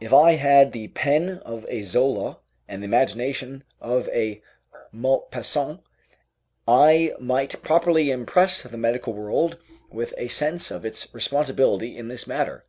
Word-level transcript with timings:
If 0.00 0.12
I 0.12 0.32
had 0.32 0.72
the 0.72 0.88
pen 0.88 1.38
of 1.46 1.64
a 1.68 1.82
Zola 1.82 2.40
and 2.66 2.82
the 2.82 2.86
imagination 2.86 3.62
of 3.80 4.08
a 4.08 4.42
Maupassant, 4.90 5.82
I 6.66 7.14
might 7.20 7.62
properly 7.62 8.10
impress 8.10 8.60
the 8.60 8.76
medical 8.76 9.12
world 9.12 9.56
with 9.88 10.14
a 10.16 10.26
sense 10.26 10.72
of 10.72 10.84
its 10.84 11.14
responsibility 11.14 11.96
in 11.96 12.08
this 12.08 12.26
matter. 12.26 12.64